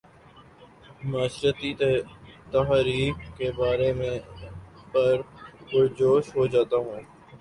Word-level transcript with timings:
معاشرتی 1.03 1.71
تحاریک 2.51 3.15
کے 3.37 3.47
بارے 3.57 3.91
میں 3.99 4.17
پر 4.91 5.15
جوش 5.97 6.35
ہو 6.35 6.43
جاتا 6.47 6.77
ہوں 6.77 6.99